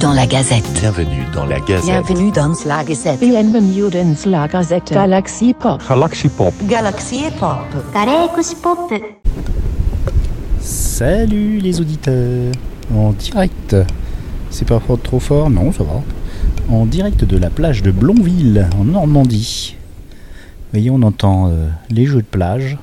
[0.00, 0.72] Bienvenue dans la Gazette.
[0.80, 1.84] Bienvenue dans la Gazette.
[1.84, 4.92] Bienvenue dans la Gazette.
[4.94, 5.82] Galaxy Pop.
[5.86, 6.54] Galaxy Pop.
[6.62, 7.58] Galaxy Pop.
[7.92, 8.94] Galaxy Pop.
[10.58, 12.50] Salut les auditeurs.
[12.94, 13.76] En direct.
[14.48, 16.02] C'est parfois trop fort, non ça va.
[16.74, 19.76] En direct de la plage de Blonville, en Normandie.
[20.72, 22.78] Voyez, on entend euh, les jeux de plage.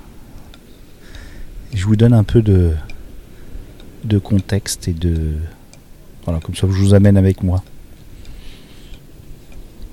[1.73, 2.73] Je vous donne un peu de,
[4.03, 5.37] de contexte et de,
[6.27, 7.63] voilà, comme ça je vous amène avec moi.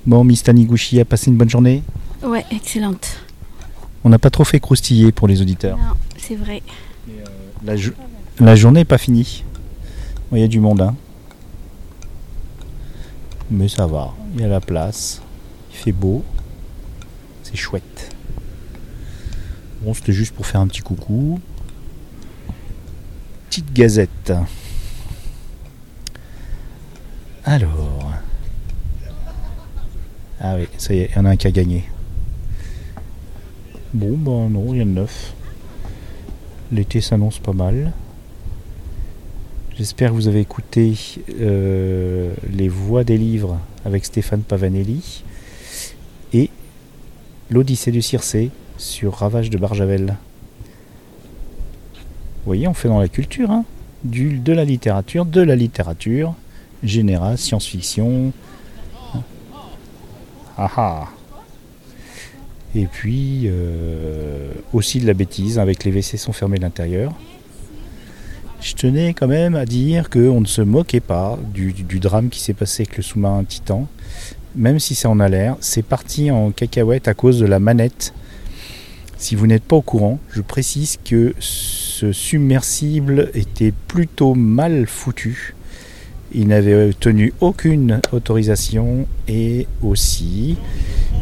[0.05, 1.81] Bon, Miss Taniguchi a passé une bonne journée
[2.23, 3.17] Ouais, excellente.
[4.03, 5.77] On n'a pas trop fait croustiller pour les auditeurs.
[5.77, 6.61] Non, c'est vrai.
[7.63, 7.93] La, jo-
[8.39, 9.45] la journée n'est pas finie.
[10.29, 10.93] Bon, Il y a du monde, hein.
[13.49, 14.13] Mais ça va.
[14.35, 15.21] Il y a la place.
[15.71, 16.21] Il fait beau.
[17.43, 18.13] C'est chouette.
[19.81, 21.39] Bon, c'était juste pour faire un petit coucou.
[23.49, 24.33] Petite gazette.
[27.47, 28.11] Alors.
[30.41, 31.83] Ah oui, ça y est, il y en a un qui a gagné.
[33.93, 35.35] Bon, ben non, rien de neuf.
[36.71, 37.93] L'été s'annonce pas mal.
[39.77, 40.97] J'espère que vous avez écouté
[41.39, 45.23] euh, les voix des livres avec Stéphane Pavanelli
[46.33, 46.49] et
[47.51, 50.15] l'Odyssée du Circé sur Ravage de Barjavel.
[51.93, 53.65] Vous voyez, on fait dans la culture, hein
[54.03, 56.33] du, de la littérature, de la littérature
[56.87, 58.31] générale, science-fiction.
[60.57, 61.07] Ah ah
[62.75, 67.13] et puis euh, aussi de la bêtise avec les WC sont fermés de l'intérieur.
[68.59, 72.53] Je tenais quand même à dire qu'on ne se moquait pas du, drame qui s'est
[72.53, 73.87] passé avec le sous-marin Titan.
[74.55, 78.13] Même si ça en a l'air, c'est parti en cacahuète à cause de la manette.
[79.17, 85.55] Si vous n'êtes pas au courant, je précise que ce submersible était plutôt mal foutu.
[86.37, 90.57] Il n'avait tenu aucune autorisation et aussi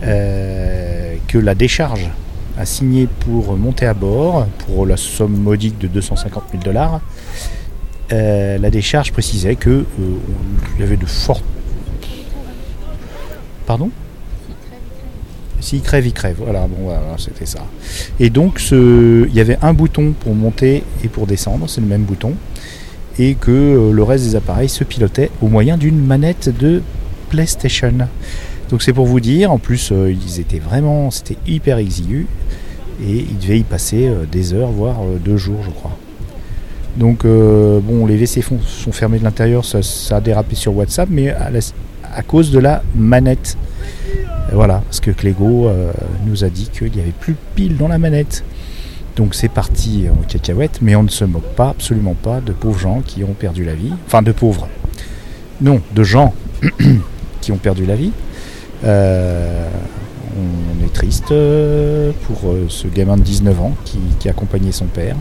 [0.01, 2.09] euh, que la décharge
[2.57, 7.00] a signé pour monter à bord pour la somme modique de 250 000 dollars.
[8.12, 9.85] Euh, la décharge précisait que euh,
[10.75, 11.45] il y avait de fortes.
[13.68, 13.91] Pardon?
[15.59, 16.38] S'il crève, il crève.
[16.40, 17.63] Voilà, bon, voilà, c'était ça.
[18.19, 22.03] Et donc, il y avait un bouton pour monter et pour descendre, c'est le même
[22.03, 22.34] bouton.
[23.19, 26.81] Et que euh, le reste des appareils se pilotait au moyen d'une manette de
[27.29, 27.94] PlayStation.
[28.69, 32.28] Donc c'est pour vous dire, en plus euh, ils étaient vraiment, c'était hyper exigu
[33.06, 35.97] et ils devaient y passer euh, des heures, voire deux jours je crois.
[36.97, 39.80] Donc bon, les WC sont fermés de l'intérieur, ça,
[40.16, 43.57] a dérapé sur WhatsApp, mais à, cause de la manette.
[44.51, 45.72] Et voilà, parce que Clégo
[46.28, 48.44] nous a dit qu'il n'y avait plus de piles dans la manette.
[49.16, 52.79] Donc c'est parti en cacahuète, mais on ne se moque pas, absolument pas, de pauvres
[52.79, 53.94] gens qui ont perdu la vie.
[54.07, 54.68] Enfin de pauvres.
[55.62, 56.34] Non, de gens
[57.41, 58.12] qui ont perdu la vie.
[58.84, 59.69] Euh,
[60.35, 65.16] on est triste euh, pour euh, ce gamin de 19 ans qui, accompagnait son père.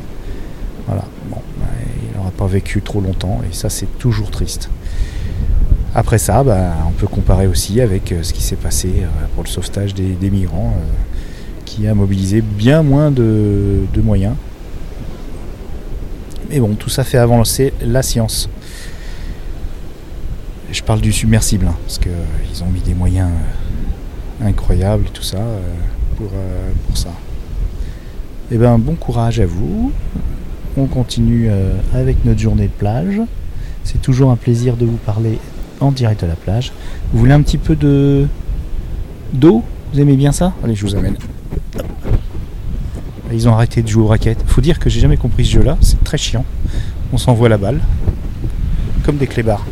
[0.86, 1.66] Voilà, bon, bah,
[2.02, 4.70] il n'aura pas vécu trop longtemps et ça c'est toujours triste.
[5.94, 8.90] Après ça, bah, on peut comparer aussi avec ce qui s'est passé
[9.34, 10.74] pour le sauvetage des, migrants
[11.64, 14.34] qui a mobilisé bien moins de, moyens.
[16.50, 18.48] Mais bon, tout ça fait avancer la science.
[20.70, 25.22] Je parle du submersible, hein, parce qu'ils ont mis des moyens euh, incroyables et tout
[25.22, 25.60] ça euh,
[26.16, 27.10] pour, euh, pour ça.
[28.50, 29.92] Eh ben bon courage à vous.
[30.76, 33.20] On continue euh, avec notre journée de plage.
[33.84, 35.38] C'est toujours un plaisir de vous parler
[35.80, 36.72] en direct de la plage.
[37.12, 38.26] Vous voulez un petit peu de
[39.32, 39.62] d'eau?
[39.92, 40.52] Vous aimez bien ça?
[40.62, 41.16] Allez, je vous amène.
[43.32, 44.44] Ils ont arrêté de jouer aux raquettes.
[44.46, 45.78] Faut dire que j'ai jamais compris ce jeu-là.
[45.80, 46.44] C'est très chiant.
[47.12, 47.80] On s'envoie la balle
[49.04, 49.64] comme des clébards.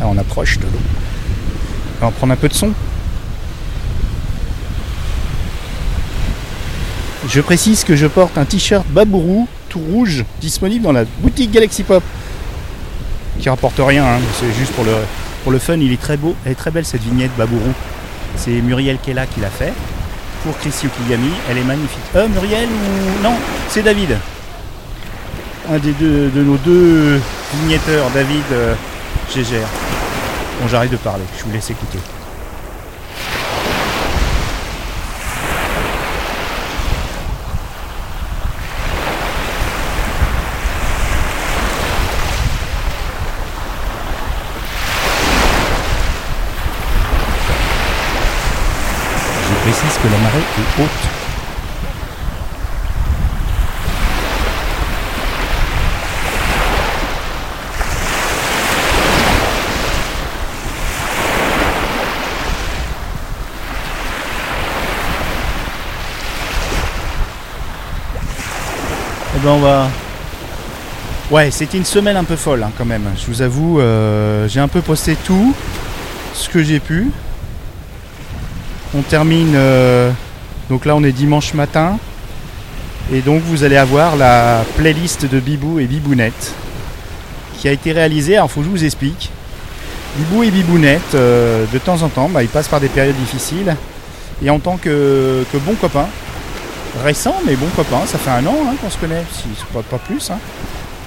[0.00, 0.80] Ah, on approche de l'eau.
[2.00, 2.72] On va prendre un peu de son.
[7.28, 11.84] Je précise que je porte un t-shirt Babourou tout rouge disponible dans la boutique Galaxy
[11.84, 12.02] Pop.
[13.38, 14.92] Qui rapporte rien, hein, c'est juste pour le,
[15.42, 15.76] pour le fun.
[15.76, 17.72] Il est très beau, elle est très belle cette vignette Babourou.
[18.36, 19.72] C'est Muriel Kella qui l'a fait
[20.44, 21.30] pour Chris Yukigami.
[21.50, 22.02] Elle est magnifique.
[22.16, 23.22] Euh, Muriel ou.
[23.22, 23.34] Non,
[23.68, 24.16] c'est David.
[25.70, 27.20] Un des deux de nos deux
[27.60, 28.74] vignetteurs, David euh,
[29.32, 29.68] Gégère.
[30.60, 31.98] Bon, j'arrête de parler, je vous laisse écouter.
[50.38, 50.90] et haute.
[69.34, 69.88] Eh ben on va...
[71.30, 73.04] Ouais, c'était une semaine un peu folle hein, quand même.
[73.18, 75.54] Je vous avoue, euh, j'ai un peu posté tout
[76.34, 77.10] ce que j'ai pu.
[78.94, 79.54] On termine.
[79.54, 80.10] euh,
[80.68, 81.98] donc là, on est dimanche matin.
[83.12, 86.54] Et donc, vous allez avoir la playlist de Bibou et Bibounette
[87.58, 88.36] qui a été réalisée.
[88.36, 89.30] Alors, faut que je vous explique.
[90.16, 93.74] Bibou et Bibounette, euh, de temps en temps, bah, ils passent par des périodes difficiles.
[94.44, 96.08] Et en tant que, que bons copains,
[97.04, 99.98] récents mais bons copains, ça fait un an hein, qu'on se connaît, si pas, pas
[99.98, 100.30] plus.
[100.30, 100.38] hein.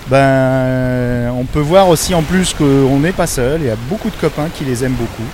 [0.08, 3.62] Ben, on peut voir aussi en plus qu'on n'est pas seul.
[3.62, 5.28] Il y a beaucoup de copains qui les aiment beaucoup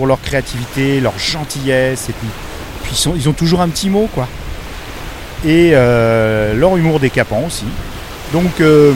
[0.00, 4.26] pour leur créativité, leur gentillesse et puis, ils, ont toujours un petit mot quoi.
[5.44, 7.66] Et euh, leur humour décapant aussi.
[8.32, 8.94] Donc euh,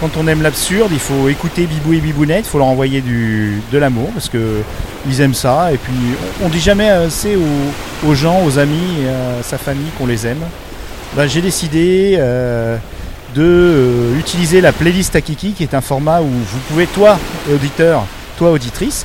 [0.00, 3.60] quand on aime l'absurde, il faut écouter Bibou et Bibounette, il faut leur envoyer du,
[3.70, 4.62] de l'amour parce que
[5.06, 5.70] ils aiment ça.
[5.70, 5.92] Et puis
[6.40, 7.36] on, on dit jamais assez
[8.06, 10.40] aux, gens, aux amis, à sa famille qu'on les aime.
[11.14, 12.78] Ben, J'ai décidé euh,
[13.34, 17.18] de euh, utiliser la playlist Akiki qui est un format où vous pouvez, toi
[17.52, 18.06] auditeur,
[18.38, 19.04] toi auditrice,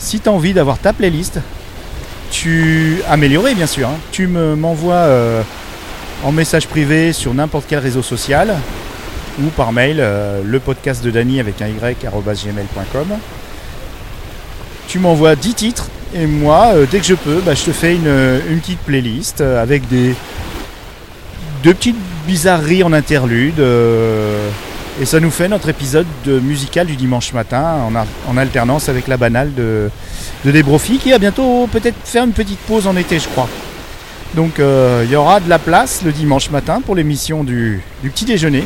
[0.00, 1.38] si tu as envie d'avoir ta playlist,
[2.32, 5.42] tu améliorée bien sûr, hein, tu me m'envoies euh,
[6.24, 8.56] en message privé sur n'importe quel réseau social
[9.40, 13.08] ou par mail euh, le podcast de Dany avec un y arobase gmail.com.
[14.88, 17.94] Tu m'envoies 10 titres et moi, euh, dès que je peux, bah, je te fais
[17.94, 20.14] une, une petite playlist avec des,
[21.62, 23.60] deux petites bizarreries en interlude.
[25.00, 27.78] Et ça nous fait notre épisode de musical du dimanche matin
[28.28, 29.90] en, alternance avec la banale de,
[30.44, 33.48] de Debrofi qui va bientôt peut-être faire une petite pause en été, je crois.
[34.34, 38.24] Donc euh, il y aura de la place le dimanche matin pour l'émission du, petit
[38.24, 38.64] déjeuner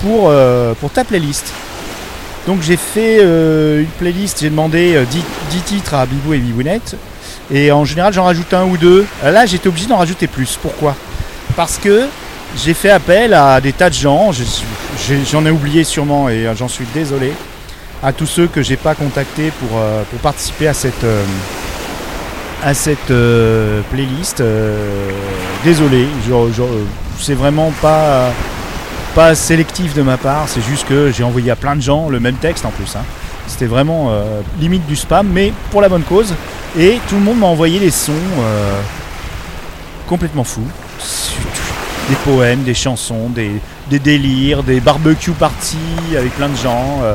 [0.00, 1.52] pour, euh, pour ta playlist.
[2.46, 6.38] Donc j'ai fait euh, une playlist, j'ai demandé euh, 10, 10 titres à Bibou et
[6.38, 6.96] Bibounette.
[7.50, 9.06] Et en général j'en rajoute un ou deux.
[9.22, 10.58] Là j'étais obligé d'en rajouter plus.
[10.60, 10.94] Pourquoi?
[11.56, 12.06] Parce que
[12.56, 14.32] j'ai fait appel à des tas de gens,
[15.30, 17.32] j'en ai oublié sûrement et euh, j'en suis désolé,
[18.02, 21.24] à tous ceux que j'ai pas contactés pour, euh, pour participer à cette, euh,
[22.62, 23.12] à cette
[23.90, 24.42] playlist.
[25.64, 26.06] désolé,
[27.20, 28.30] c'est vraiment pas,
[29.14, 32.18] pas sélectif de ma part, c'est juste que j'ai envoyé à plein de gens le
[32.18, 32.96] même texte en plus.
[32.96, 33.04] hein.
[33.46, 34.12] C'était vraiment
[34.60, 36.34] limite du spam, mais pour la bonne cause.
[36.78, 38.12] Et tout le monde m'a envoyé des sons
[40.08, 40.66] complètement fous.
[42.10, 43.52] Des poèmes, des chansons, des,
[43.88, 47.00] des délires, des barbecue parties avec plein de gens.
[47.02, 47.14] euh,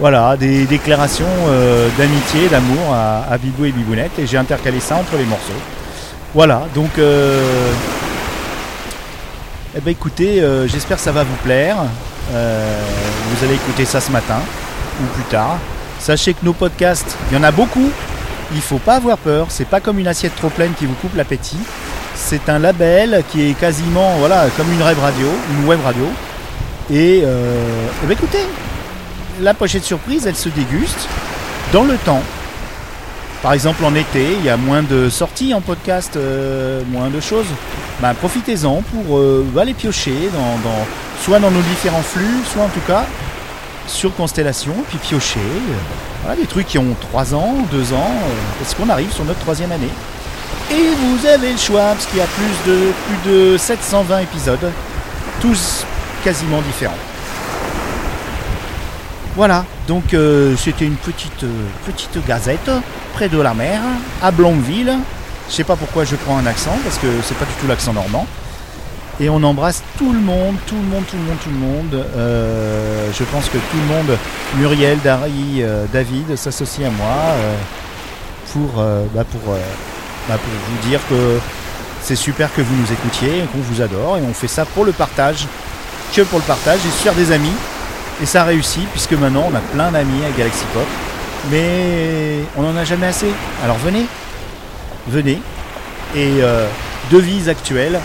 [0.00, 4.18] voilà, des déclarations euh, d'amitié, d'amour à, Bibou et Bibounette.
[4.18, 5.52] Et j'ai intercalé ça entre les morceaux.
[6.34, 7.70] Voilà, donc euh,
[9.76, 11.76] eh ben écoutez, j'espère que ça va vous plaire.
[12.30, 14.40] Vous allez écouter ça ce matin
[15.00, 15.58] ou plus tard.
[16.00, 17.90] Sachez que nos podcasts, il y en a beaucoup.
[18.52, 19.46] Il faut pas avoir peur.
[19.48, 21.58] C'est pas comme une assiette trop pleine qui vous coupe l'appétit.
[22.14, 25.26] C'est un label qui est quasiment voilà comme une web radio,
[25.58, 26.06] une web radio.
[26.90, 28.46] Et euh, eh ben écoutez,
[29.40, 31.08] la pochette surprise, elle se déguste
[31.72, 32.22] dans le temps.
[33.42, 37.20] Par exemple, en été, il y a moins de sorties en podcast, euh, moins de
[37.20, 37.46] choses.
[38.00, 40.70] Ben, profitez-en pour euh, aller piocher dans,
[41.22, 43.04] soit dans nos différents flux, soit en tout cas
[43.86, 45.40] sur Constellation, puis piocher.
[46.22, 48.12] voilà, des trucs qui ont 3 ans, 2 ans,
[48.58, 49.90] parce qu'on arrive sur notre troisième année.
[50.74, 54.72] Et vous avez le choix, parce qu'il y a plus de, plus de 720 épisodes,
[55.40, 55.84] tous
[56.24, 56.98] quasiment différents.
[59.36, 62.70] Voilà, donc euh, c'était une petite, euh, petite gazette
[63.12, 63.80] près de la mer,
[64.20, 64.96] à Blonville.
[65.48, 67.92] Je sais pas pourquoi je prends un accent, parce que c'est pas du tout l'accent
[67.92, 68.26] normand.
[69.20, 72.06] Et on embrasse tout le monde, tout le monde, tout le monde, tout le monde.
[72.16, 74.18] Euh, je pense que tout le monde,
[74.56, 75.62] Muriel, Dari,
[75.92, 77.14] David, s'associe à moi
[78.52, 78.82] pour,
[79.14, 79.54] bah, pour,
[80.28, 81.38] bah, pour vous dire que
[82.02, 84.92] c'est super que vous nous écoutiez, qu'on vous adore, et on fait ça pour le
[84.92, 85.46] partage,
[86.14, 87.52] que pour le partage, et se faire des amis.
[88.22, 90.86] Et ça réussit, puisque maintenant on a plein d'amis à Galaxy Pop.
[91.50, 93.30] Mais on n'en a jamais assez.
[93.62, 94.06] Alors venez,
[95.08, 95.40] venez.
[96.14, 96.66] Et euh,
[97.10, 97.98] devise actuelle,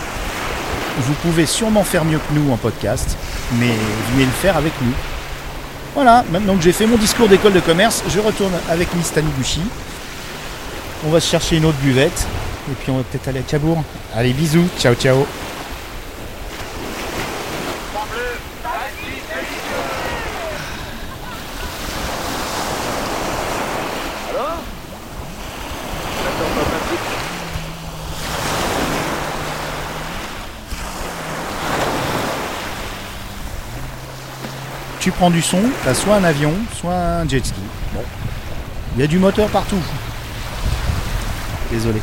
[0.98, 3.16] vous pouvez sûrement faire mieux que nous en podcast,
[3.58, 3.74] mais
[4.12, 4.92] venez le faire avec nous.
[5.94, 9.62] Voilà, maintenant que j'ai fait mon discours d'école de commerce, je retourne avec Miss Taniguchi.
[11.02, 12.26] On va se chercher une autre buvette,
[12.70, 13.82] et puis on va peut-être aller à Cabourg.
[14.14, 15.26] Allez, bisous, ciao ciao.
[35.00, 37.60] Tu prends du son, t'as soit un avion, soit un jet ski.
[37.94, 38.02] Bon.
[38.94, 39.80] Il y a du moteur partout.
[41.70, 42.00] Désolé.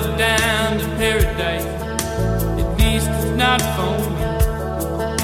[0.00, 1.64] drive down to paradise.
[1.64, 4.24] At least it's not for me.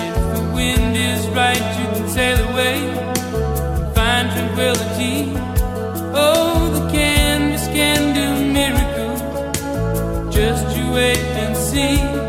[0.08, 5.34] If the wind is right, you can sail away and find tranquility.
[6.16, 9.20] Oh, the canvas can do miracles.
[10.34, 12.22] Just you wait and see.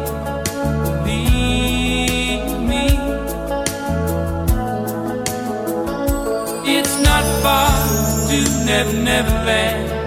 [8.66, 10.05] never, never land.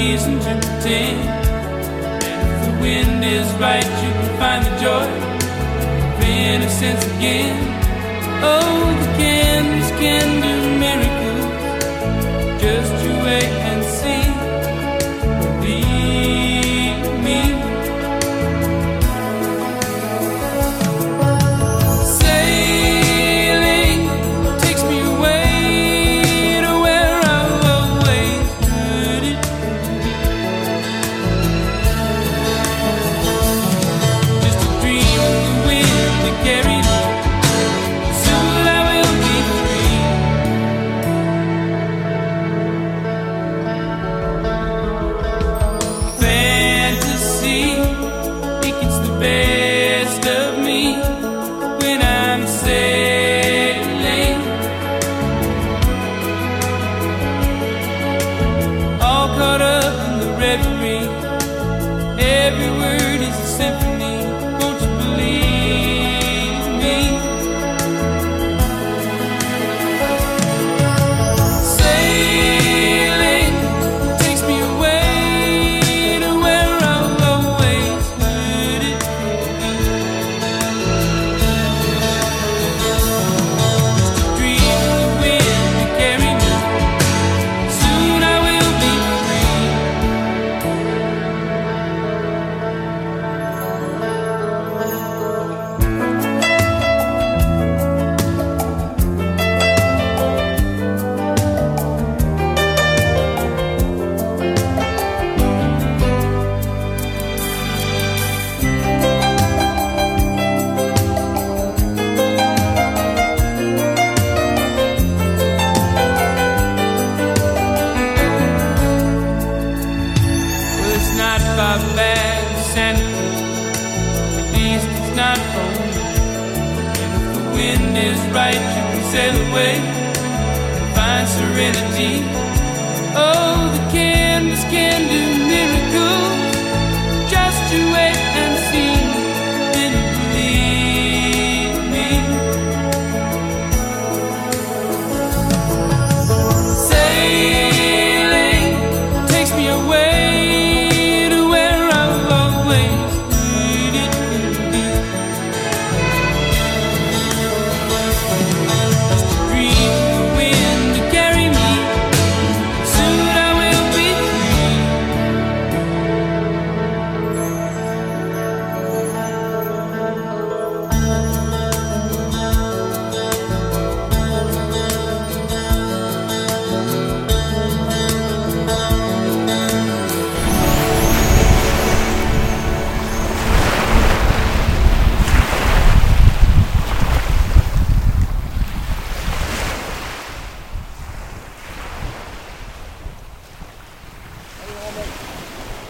[0.00, 1.28] Reason to pretend,
[2.24, 5.06] And if the wind is right, you can find the joy
[6.16, 7.54] of innocence again.
[8.42, 11.19] Oh, the candles can do miracles.